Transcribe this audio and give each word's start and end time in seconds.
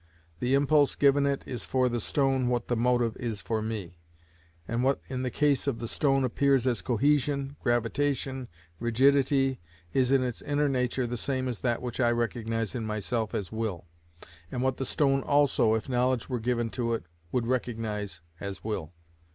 The 0.39 0.55
impulse 0.55 0.95
given 0.95 1.27
it 1.27 1.43
is 1.45 1.63
for 1.63 1.87
the 1.87 1.99
stone 1.99 2.47
what 2.47 2.69
the 2.69 2.75
motive 2.75 3.15
is 3.17 3.39
for 3.39 3.61
me, 3.61 3.99
and 4.67 4.83
what 4.83 4.99
in 5.09 5.21
the 5.21 5.29
case 5.29 5.67
of 5.67 5.77
the 5.77 5.87
stone 5.87 6.23
appears 6.23 6.65
as 6.65 6.81
cohesion, 6.81 7.55
gravitation, 7.61 8.47
rigidity, 8.79 9.59
is 9.93 10.11
in 10.11 10.23
its 10.23 10.41
inner 10.41 10.67
nature 10.67 11.05
the 11.05 11.17
same 11.17 11.47
as 11.47 11.59
that 11.59 11.83
which 11.83 11.99
I 11.99 12.09
recognise 12.09 12.73
in 12.73 12.83
myself 12.83 13.35
as 13.35 13.51
will, 13.51 13.85
and 14.51 14.63
what 14.63 14.77
the 14.77 14.87
stone 14.87 15.21
also, 15.21 15.75
if 15.75 15.87
knowledge 15.87 16.27
were 16.27 16.39
given 16.39 16.71
to 16.71 16.95
it, 16.95 17.03
would 17.31 17.45
recognise 17.45 18.21
as 18.39 18.63
will. 18.63 18.93